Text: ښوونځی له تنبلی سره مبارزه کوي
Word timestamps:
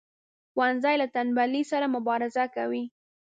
ښوونځی 0.53 0.95
له 1.01 1.07
تنبلی 1.15 1.63
سره 1.71 1.85
مبارزه 1.95 2.43
کوي 2.55 2.83